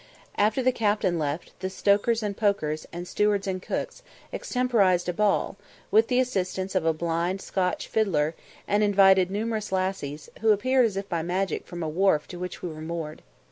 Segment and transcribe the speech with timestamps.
[0.35, 4.01] After the captain left, the stokers and pokers, and stewards and cooks,
[4.33, 5.57] extemporised a ball,
[5.91, 8.33] with the assistance of a blind Scotch fiddler,
[8.67, 12.63] and invited numerous lassies, who appeared as if by magic from a wharf to which
[12.63, 13.21] we were moored.